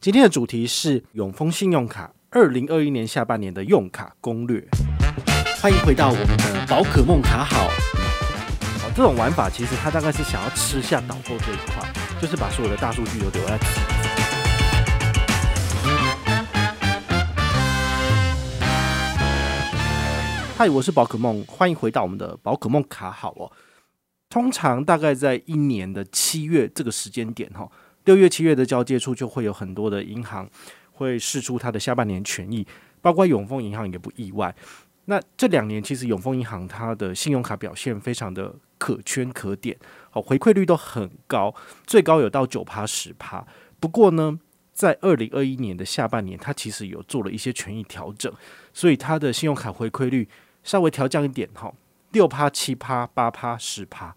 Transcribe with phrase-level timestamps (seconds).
[0.00, 4.64] 今天的主题是永丰信用卡二零二一年下半年的用卡攻略。
[5.60, 7.66] 欢迎回到我们的宝可梦卡好。
[7.66, 11.84] 哦，这种玩法其实它大概是想要吃下导购这一块，
[12.22, 13.58] 就是把所有的大数据都留在。
[20.56, 23.50] 嗨，我是宝可梦，欢迎回到我们的宝可梦卡好哦。
[24.30, 27.68] 通常大概在一年的七月这个时间点哈。
[28.08, 30.48] 六月、七月的交接处就会有很多的银行
[30.92, 32.66] 会试出它的下半年权益，
[33.02, 34.54] 包括永丰银行也不意外。
[35.04, 39.76] 那这两年其实永丰银行它的信用卡表现非常的可圈可点，
[40.08, 41.54] 好，回馈率都很高，
[41.86, 43.46] 最高有到九趴十趴。
[43.78, 44.38] 不过呢，
[44.72, 48.32] 在二零二一年的下半年，它其实有做了一些权益调整，
[48.72, 50.26] 所以它的信用卡回馈率
[50.64, 51.70] 稍微调降一点，哈，
[52.12, 54.16] 六趴、七趴、八趴、十趴。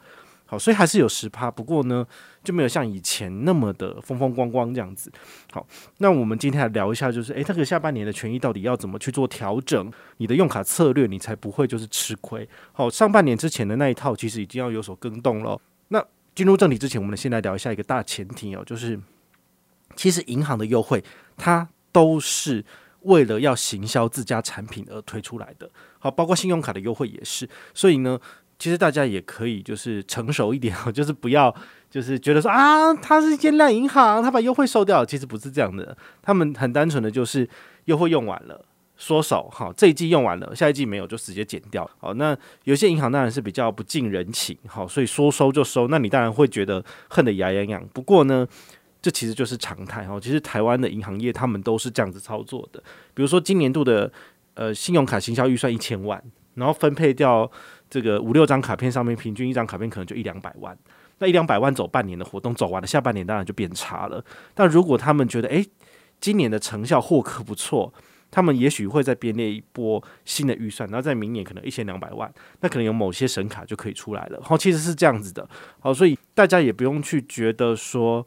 [0.51, 2.05] 好，所以还是有十趴，不过呢，
[2.43, 5.09] 就没有像以前那么的风风光光这样子。
[5.49, 5.65] 好，
[5.99, 9.89] 那我们今天来聊一下，就是诶，这个下半年的权益到底要怎么去做调整？
[10.17, 12.45] 你的用卡策略，你才不会就是吃亏。
[12.73, 15.57] 好，上半年之前的那一套，其实已经要有所更动了。
[15.87, 18.99] 那进入正题之前，我们先来聊一下一个大前提哦，就是
[19.95, 21.01] 其实银行的优惠，
[21.37, 22.61] 它都是
[23.03, 25.71] 为了要行销自家产品而推出来的。
[25.97, 27.47] 好，包括信用卡的优惠也是。
[27.73, 28.19] 所以呢。
[28.61, 31.51] 其实大家也可以就是成熟一点， 就是不要
[31.89, 35.03] 就是觉得说啊，它是一间烂银行，它把优惠收掉。
[35.03, 37.49] 其实不是这样的，他们很单纯的就是
[37.85, 38.63] 优惠用完了，
[38.97, 39.49] 缩手。
[39.51, 41.89] 好，这一季用完了，下一季没有就直接减掉。
[41.97, 45.87] 好，那有些银行当然是比较不近人情，好，所以说收就收。
[45.87, 47.83] 那你当然会觉得恨得牙痒痒。
[47.91, 48.47] 不过呢，
[49.01, 50.05] 这其实就是常态。
[50.05, 52.79] 哈，其实台湾的银行业他们都是这样子操作的。
[53.15, 54.11] 比如说今年度的
[54.53, 57.51] 呃信用卡行销预算一千万，然后分配掉。
[57.91, 60.75] 这个五六张卡片上面，平均一张卡片可能就一两百万，
[61.19, 64.23] 那一两百万走半年的活动走完了，下半年当然就变差了。
[64.55, 65.63] 但如果他们觉得，诶，
[66.21, 67.93] 今年的成效获客不错，
[68.31, 74.39] 他们也许会再编列一波新的预算，然后在明年可能一千两百万，那可能有某些神卡就可以出来了。
[74.41, 75.45] 好，其实是这样子的。
[75.81, 78.25] 好，所以大家也不用去觉得说，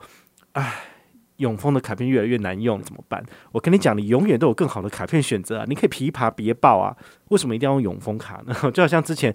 [0.53, 0.91] 唉。
[1.39, 3.25] 永丰的卡片越来越难用怎么办？
[3.51, 5.65] 我跟你讲，你永远都有更好的卡片选择啊！
[5.69, 6.97] 你可以琵琶别报啊！
[7.31, 8.55] 为什么一定要用永丰卡呢？
[8.73, 9.35] 就好像之前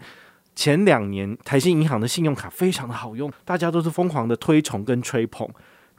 [0.55, 5.47] 前两年台新银行的信用卡非常的好用，大家都是疯狂的推崇跟吹捧。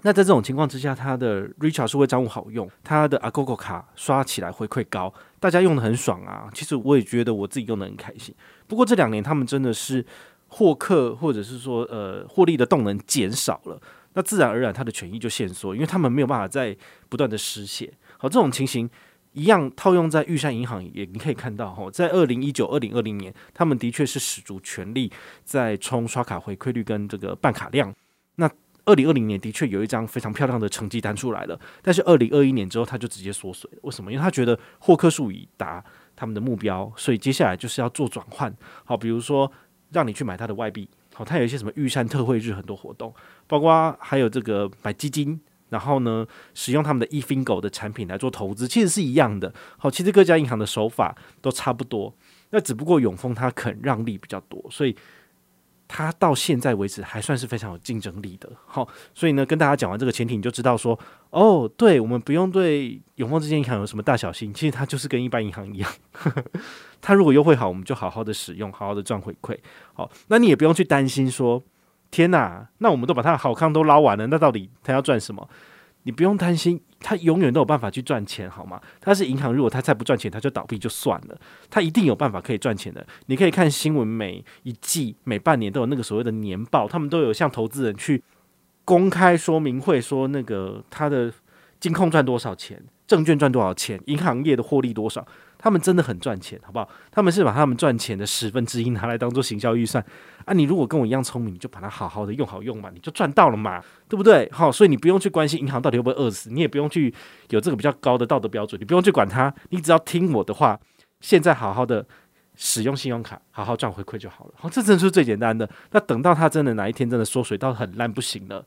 [0.03, 6.49] 那在这种情况之下，它的 Richart 数位账户好用，它的 Agogo 卡刷起来回馈高，大家用得很爽啊！
[6.55, 8.35] 其实我也觉得我自己用得很开心。
[8.67, 10.03] 不过这两年他们真的是
[10.49, 13.79] 获客或者是说呃获利的动能减少了。
[14.15, 16.77] 那自然而然，他的权益就限缩，因为他们没有办法再
[17.09, 17.93] 不断的失血。
[18.19, 18.91] 好，这种情形
[19.33, 25.13] 一样套用在玉山银行也，你可以看到哈，在二零一九、二零二零年，他们的确是使足全力
[25.45, 27.95] 在冲刷卡回馈率跟这个办卡量。
[28.35, 28.51] 那
[28.85, 33.79] 二零二零年的确有一张非常漂亮的成绩单出来了，但是二零二一年之后，他就直接缩水了。
[33.83, 34.11] 为什么？
[34.11, 35.85] 因为他觉得获客数已达
[36.17, 38.53] 他们的目标，所以接下来就是要做转换。
[38.85, 39.51] 好，比如说
[39.93, 40.89] 让你去买他的外币。
[41.21, 43.15] 好，它有一些什么玉山特惠日很多活动，
[43.47, 45.39] 包括还有这个买基金，
[45.69, 49.53] 然后呢，使用他们的 eFingo 的产品来做投资，其实是一样的。
[49.77, 52.17] 好，其实各家银行的手法都差不多，
[52.53, 54.97] 那只不过永丰它肯让利比较多，所以。
[55.93, 60.97] 它到现在为止还算是非常有竞争力的，好，所以呢，跟大家讲完这个前提，你就知道说，
[61.31, 66.45] 哦，对，我们不用对永丰这间银行有什么大小心，其实它就是跟一般银行一样，呵呵，
[67.01, 69.59] 它如果优惠好，我们就好好的使用，好好的赚回馈，
[69.93, 71.61] 好，那你也不用去担心说，
[72.13, 75.49] 天哪，那我们都把它的好康都捞完了，那到底它要赚什么？
[76.05, 78.81] 你不用担心，他永远都有办法去赚钱，好吗？
[79.01, 81.39] 他是银行，如果他再不赚钱，他就倒闭就算了。
[81.69, 83.07] 他一定有办法可以赚钱的。
[83.27, 88.23] 你可以看新闻，每一季、每半年都有那个所谓的年报，他们都有向投资人去
[88.85, 91.33] 公开说明会，说那个他的
[91.79, 95.27] 金控赚多少钱，证券赚多少钱，银行业的获利多少。
[95.63, 96.89] 他们真的很赚钱，好不好？
[97.11, 100.03] 他们是把他们赚钱的十分之一拿来当做行销预算
[100.47, 100.55] 啊！
[100.55, 104.49] 你如果跟我一样聪明，你就把它好好的用好用嘛，你就赚到了嘛，对不对？
[104.51, 107.15] 好，所以你不用去关心银行到底会不会饿死，你也不用去
[107.51, 110.81] 有这个比较高的道德标准，你不用去管它，你只要听我的话，
[111.21, 112.07] 现在好好的
[112.57, 114.55] 使用信用卡，好好赚回馈就好了。
[114.57, 115.69] 好，这真是最简单的。
[115.91, 118.65] 那等到它真的哪一天真的缩水到很烂不行了，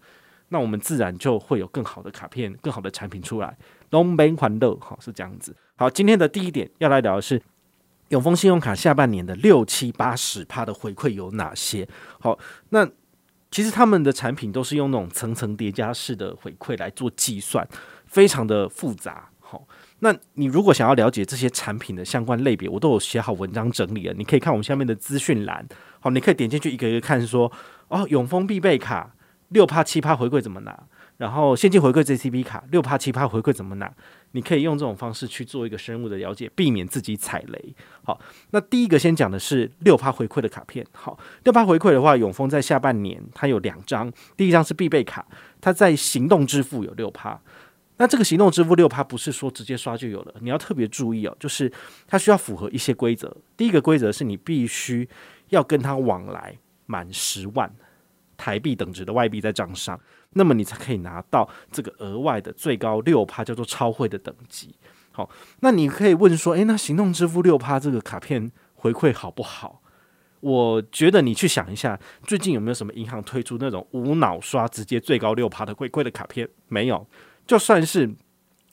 [0.50, 3.58] 那我们自然就会有更好的卡片、更好的产品出来。
[3.94, 5.56] 东奔环乐，好，是这样子。
[5.76, 7.40] 好，今天的第一点要来聊的是
[8.10, 11.88] 永丰信用卡下半年的六七八十趴的回馈有哪些？
[12.20, 12.90] 好，那
[13.52, 17.68] 其实他们的产品都是用那种层层叠加式的回馈来做计算，
[18.08, 19.30] 非常的复杂。
[19.40, 19.68] 好，
[20.00, 25.64] 那你如果想要了解这些产品的相关类别，我都有写好文章整理了，你可以看我们下面的资讯栏。
[26.00, 27.52] 好，你可以点进去一个一个看说，说
[27.90, 29.14] 哦，永丰必备卡
[29.50, 30.84] 六趴七趴回馈怎么拿？
[31.18, 33.94] 然后现金回馈 JCB 卡六趴七趴回馈怎么拿？
[34.32, 37.76] 你可以用这种方式去做一个深入的了解，避免自己踩雷。
[38.04, 38.20] 好，
[38.50, 40.86] 那第一个先讲的是六趴回馈的卡片。
[40.92, 45.26] 好，六趴回馈的话，永丰在下半年它有两张，第一张是必备卡，
[45.62, 47.40] 它在行动支付有六趴。
[47.98, 51.72] 那这个行动支付六趴不是说直接刷就有了，你要特别注意哦，就是
[52.08, 53.38] 它需要符合一些规则。
[53.56, 55.08] 第一个规则是你必须
[55.50, 56.58] 要跟它往来
[56.88, 57.72] 满十万
[58.36, 59.98] 台币等值的外币在账上。
[60.36, 64.76] 那么你才可以拿到这个额外的最高六趴，叫做超会的等级。
[65.12, 69.82] 好，那你可以问说，诶，那行动支付六趴这个卡片回馈好不好？
[70.40, 76.50] 我觉得你去想一下，最近有没有什么银行推出那种无脑刷直接最高六趴的回馈的卡片？
[76.68, 77.08] 没有。
[77.48, 78.14] 就算是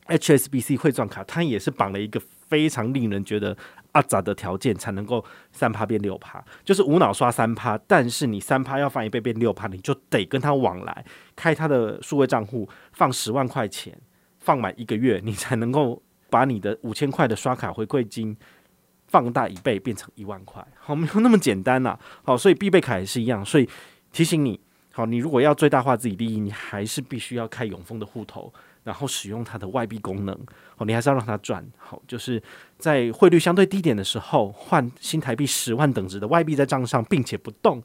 [0.07, 3.57] HSBC 汇钻卡，它也是绑了一个非常令人觉得。
[3.93, 11.05] 阿杂的条件才能够三趴变六趴，就是无脑刷三趴，但是你三趴要翻一倍变六趴，你就得跟他往来
[11.35, 13.99] 开他的数位账户，放十万块钱，
[14.39, 18.37] 放满一个月，你才能够把你的五千块的刷卡回馈金
[19.09, 20.65] 放大一倍变成一万块。
[20.79, 23.69] 好，没有那么简单呐、好，所以必备卡也是一样，所以
[24.13, 24.61] 提醒你，
[24.93, 28.55] 好，你如果要最大化自己利益，你还是必须要开永丰的户头。
[28.91, 30.35] 然后使用它的外币功能，
[30.77, 32.43] 哦，你还是要让它赚好，就是
[32.77, 37.81] 在汇率相对低点的时候换新台币十万等值的外币在账上，并且不动，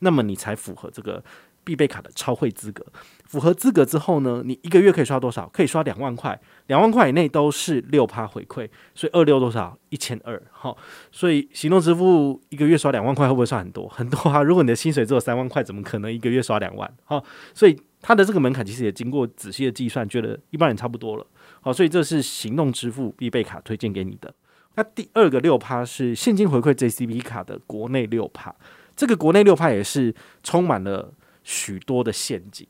[0.00, 1.24] 那么你才符合这个
[1.64, 2.84] 必备卡的超汇资格。
[3.24, 5.48] 符合资格之后呢，你一个月可以刷多少？
[5.48, 9.78] 可以刷两万块，两万块以内都是六趴回馈，所以二六多少？
[9.88, 10.40] 一千二。
[10.52, 10.76] 好，
[11.10, 13.88] 所以行动支付一个月刷两万块会不会算很多？
[13.88, 14.42] 很多啊！
[14.42, 16.92] 如果你的薪水只有三万块，怎么可能一个月刷两万？
[17.04, 17.24] 好，
[17.54, 17.74] 所以。
[18.06, 21.26] 它的这个门槛其实也经过仔细的计算，觉得一般人差不多了。
[21.60, 24.32] 好，所以这是行动支付必备卡推荐给你的。
[24.76, 28.54] 那第二个六趴是现金回馈 JCB 卡的国内六趴，
[28.94, 30.14] 这个国内六趴也是
[30.44, 31.12] 充满了
[31.42, 32.64] 许多的陷阱。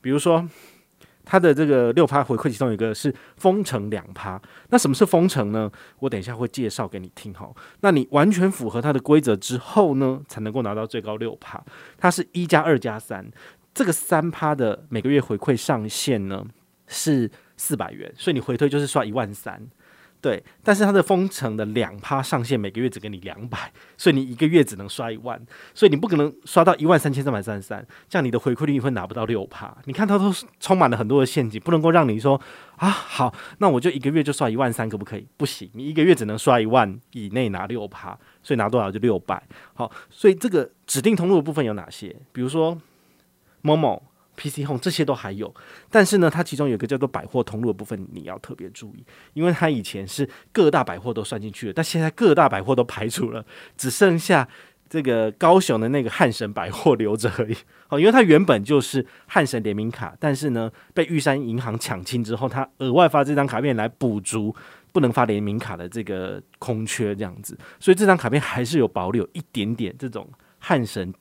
[0.00, 0.48] 比如说，
[1.22, 4.40] 它的这个六趴回馈其中一个是封城两趴。
[4.70, 5.70] 那什么是封城呢？
[5.98, 7.30] 我等一下会介绍给你听。
[7.34, 11.62] 哈，那你完全符合它的规则之后呢，才能够拿到最高六趴。
[11.98, 13.30] 它是一加二加三。
[13.78, 16.44] 这个三趴的每个月回馈上限呢
[16.88, 19.64] 是四百元，所以你回推就是刷一万三，
[20.20, 20.42] 对。
[20.64, 25.40] 但是它的封城的两趴上限每个月只给你两百，所以你一个月只能刷一万，
[25.74, 29.72] 所以你不可能刷到一万三千三百三十三，这样你的回馈率会拿不到六趴。
[29.84, 32.40] 你看它都充满了很多的陷阱，不能够让你说
[32.78, 35.24] 啊好，那我就一个月就刷一万三，可不可以？
[35.36, 39.40] 不行，你一个月只能刷一万以内拿六趴，所以拿多少就六百。
[39.74, 42.16] 好，所以这个指定通路的部分有哪些？
[42.32, 42.76] 比如说。
[43.62, 44.02] 某某
[44.36, 45.52] PC Home 这些都还有，
[45.90, 53.44] 但是呢，它其中有一个叫做百货通路的部分，你要特别注意，因为它以前是各大百货都算进去了，但现在各大百货都排除了，
[53.76, 54.46] 只剩下
[54.88, 57.56] 这个高雄的那个汉神百货留着而已。
[57.88, 64.54] 哦，因为它原本就是汉神联名卡，但是呢，被玉山银行抢亲之后，它额外发这张卡片来补足
[64.92, 71.12] 不能发联名卡的这个空缺，这样子，所以这张卡片还是有保留一点点这种汉神。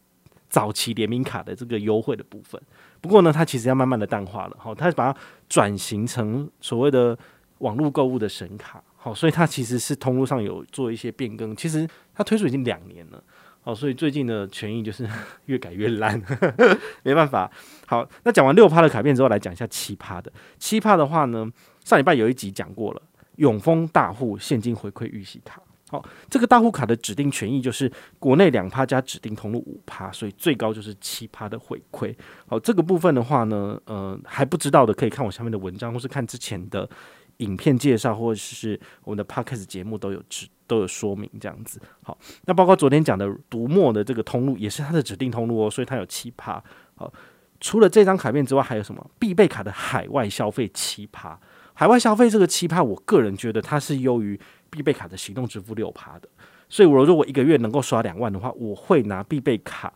[0.49, 2.61] 早期联名卡的这个优惠的部分，
[3.01, 7.17] 不过呢，它其实要慢慢的淡化了，好，它把它转型成所谓的
[7.59, 13.21] 网络购物的神卡，好，所以它其实是通路上有做一些变更，其实它推出已经两年了，
[13.61, 15.07] 好，所以最近的权益就是
[15.47, 16.21] 越改越烂，
[17.03, 17.51] 没办法。
[17.85, 20.31] 好，那讲完六趴的卡片之后，来讲一下七趴的。
[20.57, 21.51] 七趴的话呢，
[21.83, 23.01] 上礼拜有一集讲过了，
[23.35, 25.61] 永丰大户现金回馈预习卡。
[25.89, 27.89] 好，这个大户卡的指定权益就是
[28.19, 32.13] 国内两趴加指定通路五趴，所以最高就是七趴的回馈。
[32.45, 36.89] 好，这个部分的话呢，呃，还不知道的可以看我下面的文章，或是看之前的
[37.37, 41.79] 影片介绍，或者是我们的 Podcast 节目都有指都有说明这样子。
[42.03, 46.61] 好，那包括昨天讲的读墨的这个通路也是它的指定通路哦，所以它有七趴。
[46.95, 47.13] 好，
[47.61, 51.39] 除了这张卡片之外，还有什么必备卡的海外消费七趴？
[51.73, 54.37] 海外消费这个七趴，我个人觉得它是优于。
[54.77, 56.29] 必备卡的行动支付六趴的，
[56.69, 59.91] 所以我如果一个月能够刷两万的话，我会拿必备卡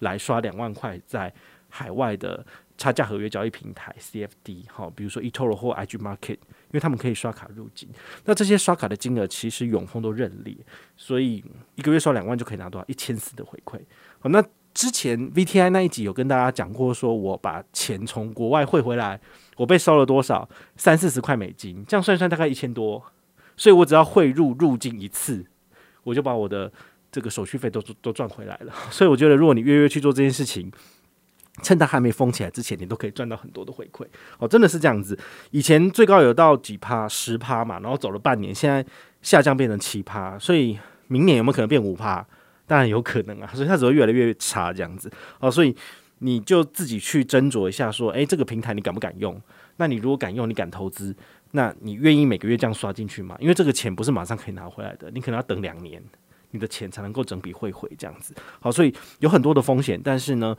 [0.00, 1.32] 来刷两万块在
[1.70, 2.44] 海外的
[2.76, 7.88] 差价合约交易平台 CFD，好，比如说 eToro 或 IG Market，因为他们可以刷卡入金。
[8.26, 10.54] 那这些刷卡的金额其实永丰都认列，
[10.96, 11.42] 所以
[11.74, 13.80] 一个月刷两万就可以拿多少一千四的回馈。
[14.18, 19.18] 好，那之前 VTI 那一集有跟大家讲过，说我把钱从国外汇回来，
[19.56, 23.02] 我被收了多少三四十块美金，这样算算大概一千多。
[23.56, 25.44] 所以我只要汇入入境一次，
[26.02, 26.70] 我就把我的
[27.10, 28.72] 这个手续费都都赚回来了。
[28.90, 30.70] 所以我觉得，如果你月月去做这件事情，
[31.62, 34.04] 趁它还没封起来之前，你都可以赚到很多的回馈。
[34.38, 35.18] 哦，真的是这样子。
[35.52, 38.84] 以前最高有到几趴、十趴嘛，然后走了半年，现在
[39.22, 40.38] 下降变成七趴。
[40.38, 42.22] 所以明年有没有可能变五趴？
[42.66, 43.50] 当然有可能啊。
[43.54, 45.10] 所以它只会越来越差这样子。
[45.40, 45.74] 哦，所以
[46.18, 49.38] 你就自己去斟酌一下，说，诶，这个平台你敢不敢用？
[49.76, 51.14] 那你如果敢用，你敢投资，
[51.50, 53.36] 那你愿意每个月这样刷进去吗？
[53.38, 56.02] 因为这个钱不是马上可以拿回来的，你可能要等两年，
[56.52, 58.34] 你的钱才能够整笔汇回这样子。
[58.60, 60.56] 好，所以有很多的风险，但是呢，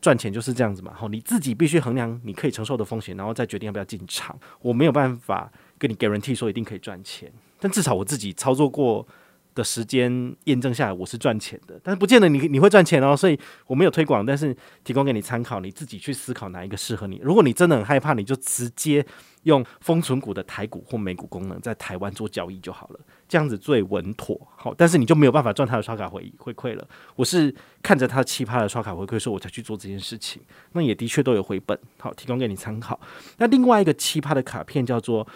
[0.00, 0.92] 赚钱就是这样子嘛。
[0.94, 4.38] 好，你自己必须衡量你可以承受的风险，然后再决定要不要进场。
[4.60, 9.06] 我没有办法跟你 guarantee 说一定可以赚钱，但至少我自己操作过。
[9.54, 17.20] 的时间验证下来，我是赚钱的，但是不见得你你会赚钱哦，所以我没有推广，但是提供给你参考，你自己去思考哪一个适合你。
[17.22, 19.04] 如果你真的很害怕，你就直接
[19.44, 24.36] 用封存股的台股或美股功能在台湾做交易就好了，这样子最稳妥。
[24.56, 26.86] 好，但是你就没有办法赚他的刷卡回回馈了。
[27.14, 30.42] 我是看着他奇葩的刷卡回馈，所以我才去做这件事情，
[30.72, 31.78] 那也的确都有回本。
[31.98, 32.98] 好，提供给你参考。
[33.38, 35.26] 那另外一个奇葩的卡片叫做。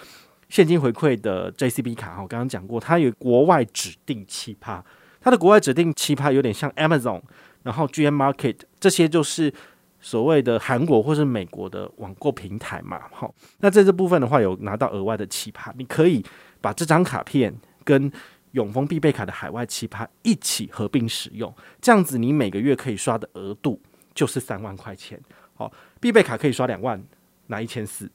[0.49, 4.83] 现金回馈的 JCB 卡哈，我刚刚讲过，它有国外指定奇葩，
[5.21, 7.21] 它的国外指定奇葩有点像 Amazon，
[7.62, 9.52] 然后 GM Market 这些就是
[10.00, 13.00] 所谓的韩国或是美国的网购平台嘛。
[13.12, 16.25] 好，那在这部分的话，有拿到额外的奇葩，你可以
[16.61, 18.11] 把这张卡片跟
[18.52, 23.78] 永丰必备卡的海外奇葩一起合并使用，这样子你每个月可以刷的额度
[24.14, 25.21] 就是三万块钱。
[25.55, 27.02] 好，必备卡可以刷两万，
[27.49, 28.11] 拿一千四。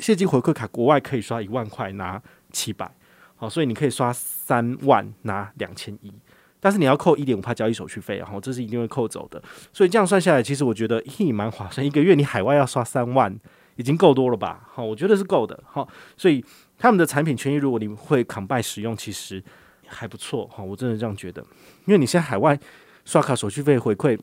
[0.00, 2.20] 现金回馈卡国外可以刷一万块拿
[2.50, 2.90] 七百，
[3.36, 6.12] 好，所以你可以刷三万拿两千一，
[6.58, 9.42] 但是你要扣一点五趴交易手续费，然后这是一定会扣走的。
[9.72, 11.86] 所以这样算下来，其实我觉得也蛮划算。
[11.86, 13.34] 一个月你海外要刷三万，
[13.76, 14.68] 已经够多了吧？
[14.72, 15.62] 好，我觉得是够的。
[15.66, 16.44] 好，所以
[16.78, 19.42] 他们的产品权益，如果你会 c o m b i 使用，其实
[19.86, 20.48] 还不错。
[20.52, 21.40] 好，我真的这样觉得。
[21.86, 22.58] 因为你现在海外
[23.04, 24.18] 刷卡手续费回馈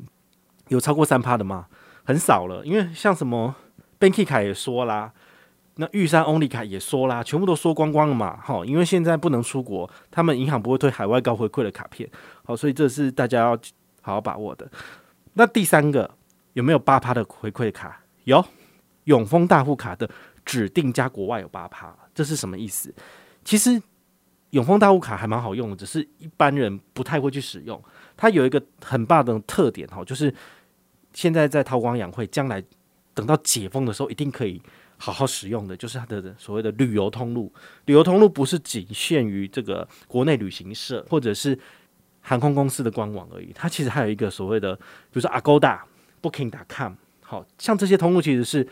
[0.68, 1.68] 有超过三趴的吗？
[2.04, 2.66] 很少了。
[2.66, 3.56] 因为像什么
[4.00, 5.13] Banky 卡也说啦。
[5.82, 12.08] 那玉山 Only 卡也说啦，全部都说光光了嘛，好，因为现在不能出国，他们银行不会推海外高回馈的卡片，
[12.44, 13.58] 好，所以这是大家要
[14.00, 14.70] 好好把握的。
[15.34, 16.08] 那第三个
[16.54, 18.00] 有没有八趴的回馈卡？
[18.26, 18.46] 有，
[19.06, 20.08] 永丰大户卡的
[20.46, 22.94] 指定加国外有八趴，这是什么意思？
[23.44, 23.82] 其实
[24.52, 27.84] 永丰大户卡还蛮好用的，只是一般人不太会去使用。
[28.16, 30.32] 它有一个很大的特点哈，就是
[31.12, 32.64] 现在在韬光养晦，将来
[33.16, 34.62] 等到解封的时候，一定可以。
[35.01, 37.51] 好好使用的就是它的所谓的旅游通路，
[37.86, 41.58] 旅游通路不是仅限于这个国内旅行社或者是
[42.22, 45.79] 航空公司的官网而已，它其实还有一个所谓的，比如说 Agoda、
[46.22, 48.67] Booking.com，好像这些通路其实是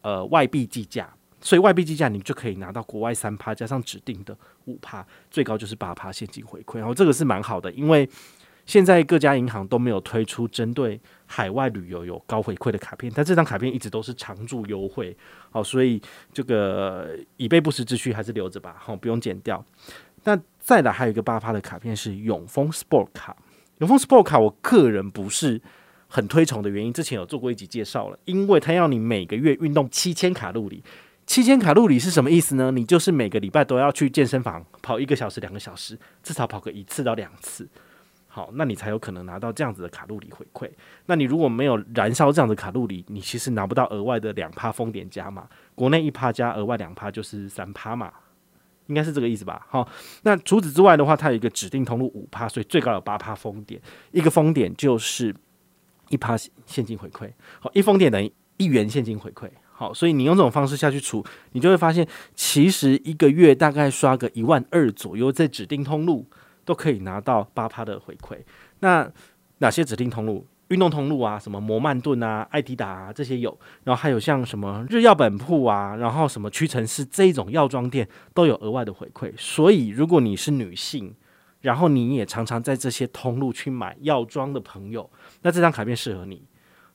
[0.00, 4.34] 呃外币计价，所以外币计价你就可以拿到国外三趴加上指定的
[4.64, 8.08] 五趴，最高就是八趴现金回馈，然后这个是蛮好的，因为。
[8.68, 15.16] 现在各家银行都没有推出针对海外旅游有高回馈的卡片，但这张卡片一直都是常驻优惠，
[15.48, 15.98] 好，所以
[16.34, 19.64] 这个以备不时之需还是留着吧，好，不用剪掉。
[20.24, 23.34] 那再来还有一个八趴的卡片是永丰 Sport 卡，
[23.78, 25.58] 永丰 Sport 卡我个人不是
[26.06, 30.84] 很推崇的原因，之前有做过一集介绍了，因为它要你每个月运动七千卡路里，
[31.24, 32.70] 七千卡路里是什么意思呢？
[32.70, 37.66] 你就是每个礼拜都要去健身房跑一个小时、两个小时，至少跑个一次到两次。
[38.30, 40.70] 好，那你才有可能拿到这样子的卡路里回馈。
[41.06, 45.48] 那你如果没有燃烧这样的卡路里，你其实拿不到额外的两趴封点加码。
[45.74, 48.12] 国内一趴加额外两趴就是三趴嘛，
[48.86, 49.66] 应该是这个意思吧？
[49.70, 49.88] 好，
[50.22, 53.80] 那除此之外的话，它有一个指定通路五趴，所以最高有八趴封点。
[54.12, 55.34] 一个封点就是
[56.10, 57.32] 一趴现金回馈。
[57.58, 59.48] 好，一封点等于一元现金回馈。
[59.72, 66.26] 好，所以你用这种方式下去除，你就会发现，其实一个月大概刷个一万二左右，在指定通路。
[66.68, 68.36] 都可以拿到八趴的回馈。
[68.80, 69.10] 那
[69.60, 70.46] 哪些指定通路？
[70.68, 73.58] 运动通路啊，什么摩曼顿啊、艾迪达啊这些有。
[73.84, 79.32] 然后还有像什么日药本铺啊，然后什么屈臣氏这种药妆店都有额外的回馈。
[79.38, 81.14] 所以如果你是女性，
[81.62, 85.10] 然后你也常常在这些通路去买药妆的朋友，
[85.40, 86.42] 那这张卡片适合你。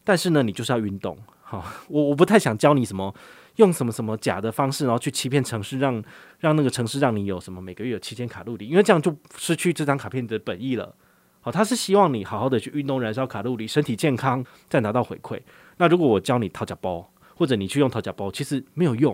[0.03, 1.17] 但是呢，你就是要运动。
[1.41, 3.11] 好，我我不太想教你什么。
[3.57, 6.03] 用什么什么假的方式，然后去欺骗城市，让
[6.39, 10.95] 让那个城市让你有什么每个月有七千卡路里，因为这样就失去这张卡片的本意了。
[11.41, 15.39] 好，他是希望你好好的去运动，燃烧卡路里，身体健康，再拿到回馈。
[15.77, 19.13] 那如果我教你掏假包，或者你去用掏假包，其实没有用，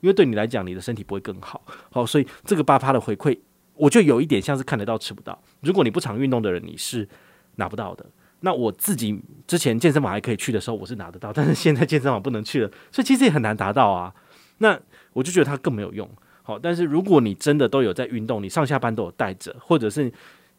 [0.00, 1.64] 因为对你来讲，你的身体不会更好。
[1.90, 3.38] 好，所以这个八趴的回馈，
[3.74, 5.42] 我就有一点像是看得到吃不到。
[5.62, 7.08] 如果你不常运动的人，你是
[7.56, 8.04] 拿不到的。
[8.44, 14.14] 那我自己之前健身房还可以去的时候，我是拿得到，但是现在健身房不能去了，所以其实也很难达到啊。
[14.58, 14.78] 那
[15.14, 16.06] 我就觉得它更没有用。
[16.42, 20.12] 好，但是如果你真的都有在运动，你上下班都有带着，或者是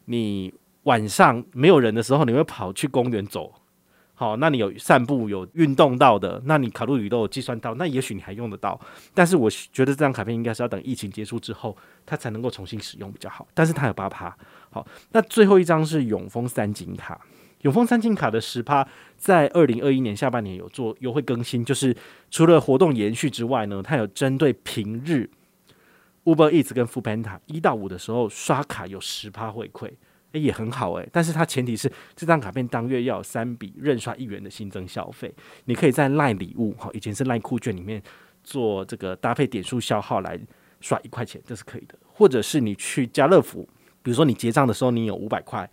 [0.06, 0.52] 你
[0.82, 3.54] 晚上没有人的时候，你会跑去公园走，
[4.14, 8.80] 好，那你有散步有运动到的，那你卡路里都有计算到，那也许你还用得到。
[9.14, 13.46] 但是我觉得这张卡片应该是要等疫情结束之后，它才能够重新使用比较好。
[13.54, 14.36] 但是它有八趴。
[14.70, 17.20] 好，那最后一张是永丰三金卡。
[17.62, 18.86] 永丰三金卡的十趴，
[19.16, 21.96] 在二零二一年下半年有做优惠更新，就是
[22.30, 25.28] 除了活动延续之外呢，它有针对平日
[26.24, 29.90] Uber Eats 跟 Foodpanda 一到五的时候刷卡有十趴回馈，
[30.32, 31.08] 诶，也很好诶。
[31.10, 35.34] 但是它前提是这张卡片当月要有三笔任刷一元的新增消费，
[35.64, 38.00] 你可以在 LINE 礼物哈，以前是 LINE 酷券里面
[38.44, 40.38] 做这个搭配点数消耗来
[40.80, 41.98] 刷一块钱，这是可以的。
[42.04, 43.68] 或者是你去家乐福，
[44.02, 45.68] 比如说你结账的时候你有五百块。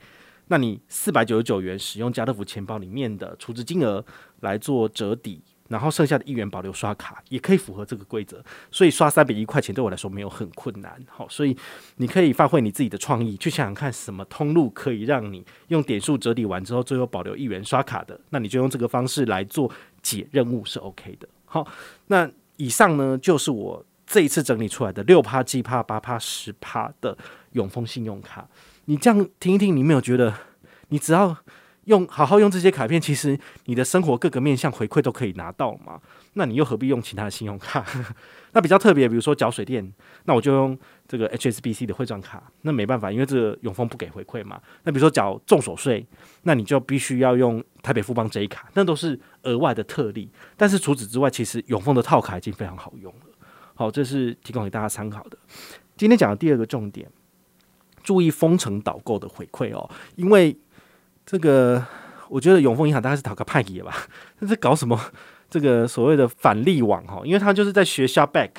[0.48, 4.04] 那你四百九十九元使用家乐福钱包里面的储值金额
[4.42, 8.44] 来做折抵，然后剩下的一元保留刷卡，也可以符合这个规则。
[8.70, 11.02] 所以刷三笔一块钱对我来说没有很困难。
[11.08, 11.58] 好，所以
[11.96, 18.20] 你可以发挥你自己的创意，去想想看什么通路可以让你用点数折抵完之后，最后保留一元刷卡的。
[18.30, 19.72] 那你就用这个方式来做
[20.02, 21.28] 解任务是 OK 的。
[21.46, 21.66] 好，
[22.08, 27.18] 那以上呢就是我这一次整理出来的六趴、七趴、八趴、十趴的
[27.54, 28.48] 永丰信用卡。
[28.86, 30.34] 你这样听一听，你没有觉得，
[30.90, 31.36] 你只要
[31.86, 36.00] 用好好用这些卡片，其实你的生活各个面向回馈都可以拿到吗？
[36.34, 37.86] 那你又何必用其他的信用卡？
[38.54, 39.92] 那比较特别，比如说缴水电，
[40.25, 42.44] 那我就用这个 HSBC 的汇转卡。
[42.62, 44.62] 那没办法，因为这个永丰不给回馈嘛。
[44.84, 46.06] 那比如说缴重所税，
[46.44, 50.30] 那你就必须要用台北富邦 J 卡，那都是额外的特例。
[50.56, 53.22] 但是除此之外，其实永丰的套卡已经非常好用了。
[53.75, 55.38] 好，这是提供给大家参考的。
[55.98, 57.10] 今天讲的第二个重点。
[58.03, 60.55] 注意封城导购的回馈哦，因为
[61.25, 61.83] 这个
[62.29, 63.95] 我觉得永丰银行大概是讨个派给吧，
[64.39, 65.00] 但是搞什么
[65.50, 68.50] 这个所谓的返利网哈，因为他就是在学 Shopback，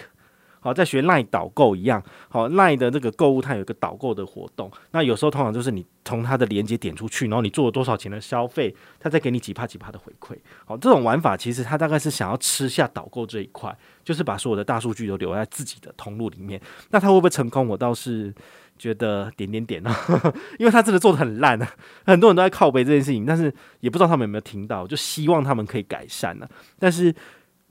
[0.61, 16.59] 好在学赖导购一样，好赖的这个购物它有一个导购的活动，那有时候通常就是你从它的连接点出去，然后你做了多少钱的消费，它再给你几趴几趴的回馈，好这种玩法其实它大概是想要吃下导购这一块，就是把所有的大数据都留在自己的通路里面，
[16.91, 17.69] 那它会不会成功？
[17.69, 18.33] 我倒是。
[18.79, 19.95] 觉得点点点啊，
[20.59, 21.69] 因为他真的做的很烂啊，
[22.05, 26.51] 很多人都在靠背这件事情，但是也不知道他们有没有听到，就希望他们可以改善呢、啊。
[26.79, 27.15] 但是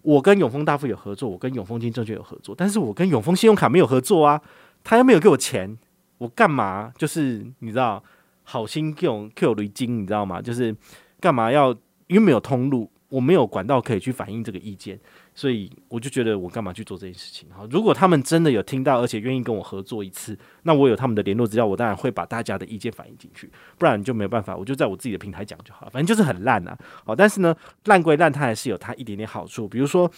[0.02, 4.42] 我跟永丰大富有合作，我跟永丰金证券有合作，但是我跟永丰信用卡没有合作啊，
[4.84, 5.78] 他又没有给我钱，
[6.18, 6.92] 我干嘛？
[6.98, 8.04] 就是你知道，
[8.44, 10.42] 好心给我给我驴金，你知道吗？
[10.42, 10.76] 就是
[11.20, 11.76] 干嘛要？
[12.08, 15.00] 因为没有通路，我没有管道可以去反映这个意见。
[15.36, 17.48] 所以我就觉得我干嘛去做这件事情？
[17.52, 23.50] 好，如果他们真的有听到，而且愿意跟我合作一次，那我有他们的联络资料，我当然会把大家的意见反映进去。
[23.78, 26.78] 不然你就没有办法，我就在我自己的平台讲就好了，反正就是很烂啊。
[27.04, 29.68] 好，但是呢，烂归烂，它还是有它一点点好处。
[29.68, 30.10] 比如说，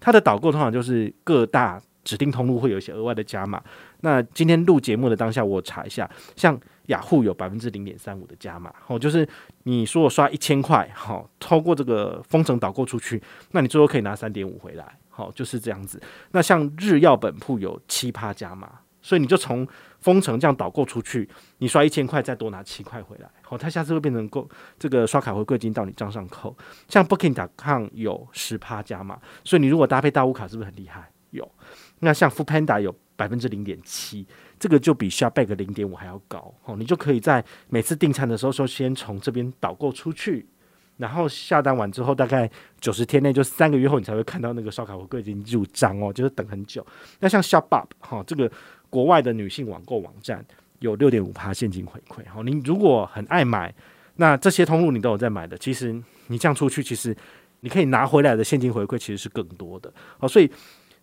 [0.00, 3.62] 它的导购通常就是各大指定通路会有一些额外的加码。
[4.00, 6.60] 那今天录节目的当下，我查一下，像。
[6.86, 9.26] 雅虎有百分之零点三五的加码，哦，就是
[9.62, 16.00] 你说我刷一千块，好，透过这个封城导购出去，那你最后可以拿三点五回来，好，就是这样子。
[16.32, 18.70] 那像日耀本铺有七趴加码，
[19.00, 19.66] 所以你就从
[20.00, 21.26] 封城这样导购出去，
[21.58, 24.46] 你刷一千块再多拿七块回来，好，它下次会变成够
[24.78, 26.54] 这个刷卡回馈金到你账上扣。
[26.88, 31.10] 像 Booking.com 有十趴加码，所以你如果搭配大户卡是不是很厉害？
[31.30, 31.50] 有。
[32.00, 34.26] 那像 f o o Panda 有百分之零点七。
[34.58, 40.46] 这个就比 Shopback 零点五还要高哦，你就可以在每次订餐的时候说先从这边导购出去，
[40.96, 46.86] 然后下单完之后大概九十天内，就三个月后你才会看到那个刷卡回馈已经入账哦，就是等很久。
[47.20, 48.50] 那像 ShopUp 哈，这个
[48.88, 50.42] 国外的女性网购网站
[50.78, 53.74] 有六点五趴现金回馈哦，你如果很爱买，
[54.16, 55.92] 那这些通路你都有在买的，其实
[56.28, 57.14] 你这样出去，其实
[57.60, 60.50] 你可以拿回来的现金回馈其实是更多的哦，所以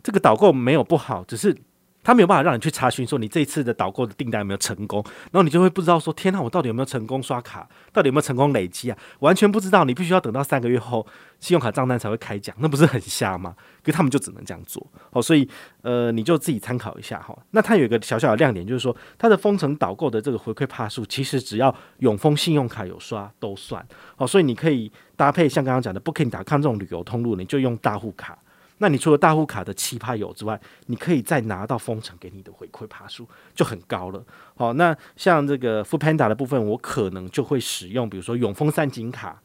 [0.02, 1.56] 这个导购没有不好，只是。
[2.04, 8.98] 他没有办法让你去查询说你这一次的导购的订单有没有成功，然后你就会不知道说天哪，我到底有没有成功刷卡，到底有没有成功累积啊？
[9.20, 11.06] 完全不知道，你必须要等到三个月后
[11.40, 13.56] 信用卡账单才会开奖，那不是很瞎吗？
[13.84, 15.48] 可是他们就只能这样做哦，所以
[15.82, 17.38] 呃，你就自己参考一下哈。
[17.52, 23.86] 那它有一个小小的亮点，就是说它的封城导购的这个回馈帕数，其实只要永丰信用卡有刷都算
[24.18, 28.38] 哦，所以你可以搭配像刚刚讲的 Booking.com 这种旅游通路，你就用大户卡。
[28.82, 34.22] 那你除了大户卡的七趴有之外，你可以再拿到封城给你的回馈趴数就很高了。
[34.56, 39.40] 好，那像这个 f o o Panda 的部分，我可能就会使用，比如说永丰三金卡。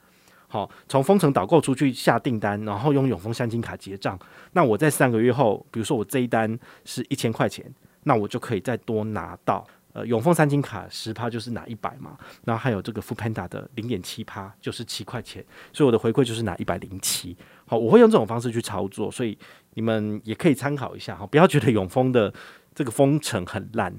[0.49, 4.19] 好，从封城导购出去下订单，然后用永丰三金卡结账。
[4.53, 7.71] 那我在三个月后，比如说我这一单是一千块钱，
[8.05, 9.67] 那我就可以再多拿到。
[9.97, 17.35] 呃，永丰三金卡十趴就是拿一百嘛，然后还有这个 f o o Panda 的零点七趴就是七块钱，所以我的回馈就是拿一百零七。
[17.65, 19.39] 好，我会用这种方式去操作，所以
[19.73, 22.31] 你们也可以参考一下哈，不要觉得永丰的
[22.75, 23.91] 这个封城很烂，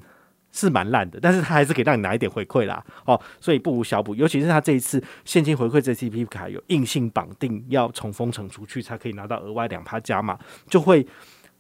[0.52, 2.86] 是蛮烂的，但是它还是可以让你拿一点回馈啦。
[3.06, 10.38] 哦，所以不无小补，尤其是他这一次现金回馈这 CP 卡有硬性绑定，要从封城出去才可以拿到额外两趴加码，
[10.70, 11.08] 就会。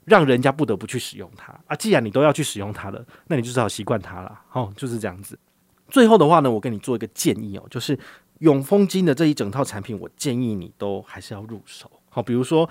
[0.07, 1.75] 让人家不得不去使用它啊！
[1.75, 4.39] 既然你都要去使用它了，那你就只好习惯它了。
[4.53, 5.37] 哦，就是这样子。
[5.89, 7.99] 最后的话呢，我跟你做一个建议哦，就是
[8.39, 11.91] 永丰金的这一整套产品，我建议你都还是要入手。
[12.09, 12.69] 好，比如说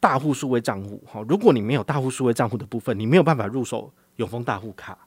[0.00, 4.98] 大户数位账户，好，如果你没有大户数位账户的部分，你没有办法入手永丰大户卡，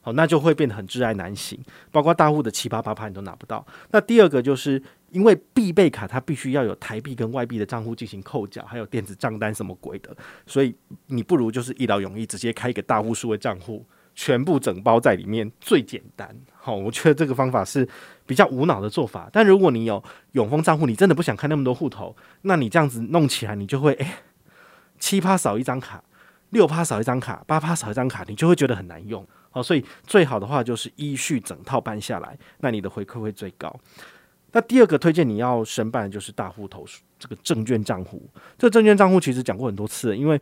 [0.00, 1.56] 好，那就会变得很挚爱难行，
[1.92, 3.64] 包括大户的七八八趴你都拿不到。
[3.92, 4.82] 那第二个就是
[5.12, 10.74] 因为必备卡它必须要有台币跟外币的账户进行扣缴，还有电子账单什么鬼的，所以
[11.06, 13.86] 你不如就是一劳永逸，直接开一个大户数的账户。
[14.14, 17.88] 全部整包在里面最简单，好，我觉得这个方法是
[18.26, 19.30] 比较无脑的做法。
[19.32, 24.06] 但如果你有永丰账户，你真的不想开那么多户头，那你这样子弄起来，你就会诶，
[24.98, 26.04] 七趴少一张卡，
[26.50, 29.26] 六趴少一张卡，八趴少一张卡，你就会觉得很难用。
[29.50, 33.74] 好，所以最好的话就是依序整套办下来，那你的回馈会最高。
[34.52, 36.86] 那第二个推荐你要申办的就是大户头
[37.18, 38.22] 这个证券账户，
[38.56, 40.40] 这证券账户其实讲过很多次，因为。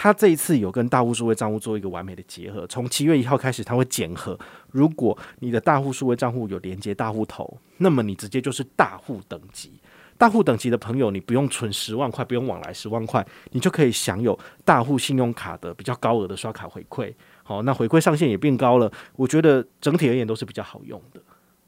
[0.00, 4.38] 他这一次有跟大户数位账户做一个完美的结合，从七月一号开始，他会检核。
[4.70, 9.72] 如果你的大户数位账户有连接大户头，那么你直接就是大户等级。
[10.16, 17.12] 大户等级的朋友，你不用存十万块，不用往来十万块，你就可以享有大户信用卡的比较高额的刷卡回馈。
[17.42, 21.20] 好，那回馈上限也变高了，我觉得整体而言都是比较好用的。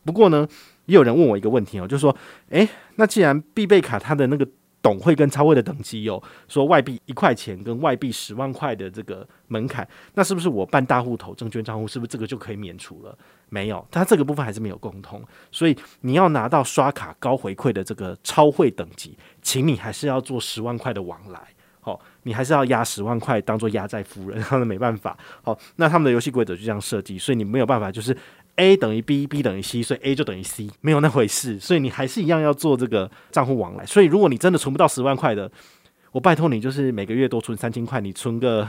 [0.05, 0.47] 不过呢，
[0.87, 2.17] 也有人问我一个问题哦，就是说，
[2.51, 4.47] 诶，那既然必备卡它的那个。
[4.83, 13.15] 董会跟超会的等级有说外币一块钱跟外币十万块的这个门槛，那是不是我办大户头证券账户是不是这个就可以免除了？
[13.51, 21.39] 没有，它这个部分还是没有共通，所以你要拿到刷卡高回馈的这个超会等级，请你还是要做十万块的往来，
[21.81, 28.17] 好，你还是要压十万块当做压寨夫人，他们没办法，好，那他们的游戏规则就这样设计，所以你没有办法就是。
[28.61, 31.59] A 等于 B，B 等于 C，所以 A 就等于 C，没有那回事。
[31.59, 33.87] 所以你还是一样要做这个账户往来。
[33.87, 35.51] 所以如果你真的存不到十万块的，
[36.13, 38.69] 我拜托你就是每个月多存三千块，你存个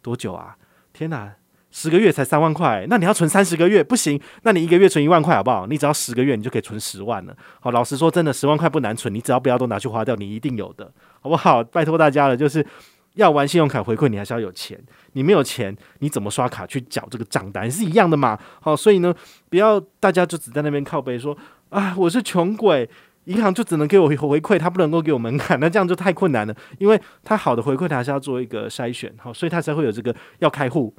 [0.00, 0.56] 多久啊？
[0.92, 1.34] 天哪，
[1.72, 4.20] 十个月才三万块，那你要存三十个月不行？
[4.44, 5.66] 那你一个月存一万块好不好？
[5.66, 7.36] 你只要十个月，你就可以存十万了。
[7.58, 11.64] 好，老实说，真的十万块不难存，你只要不要都拿去花掉，你一定有的，好不好？
[11.64, 12.64] 拜托大家了，就是。
[13.16, 14.78] 要玩信用卡回馈，你还是要有钱。
[15.12, 18.38] 你没有钱，你怎么刷卡去缴这个账单是一样的嘛？
[18.60, 19.14] 好，所以呢，
[19.50, 21.36] 不要大家就只在那边靠背说
[21.70, 22.88] 啊，我是穷鬼，
[23.24, 26.54] 银行就只能给我回馈，他不能够给我门槛，那这样就太困难了。
[26.78, 30.94] 因为他好的回馈，他还是要做一个筛选，好，所以他才会有这个要开户，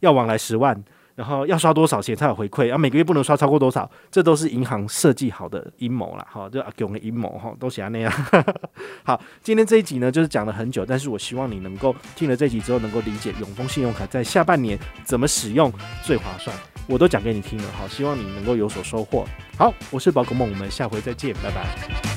[0.00, 0.82] 要往来十万。
[1.18, 2.72] 然后要刷多少钱才有回馈？
[2.72, 3.90] 啊，每个月不能刷超过多少？
[4.08, 6.24] 这都是银行设计好的阴谋啦。
[6.30, 8.12] 好，就给我们阴谋哈，都写那样。
[9.02, 15.72] 好，今天这一集呢，就是讲了很久，但是我希望你能够听了这集之后，能够理解永丰信用卡在下半年怎么使用
[16.04, 16.56] 最划算。
[16.86, 19.26] 我都讲给你听了，好，希望你能够有所收获。
[19.56, 22.07] 好，我是宝可梦，我们下回再见，拜拜。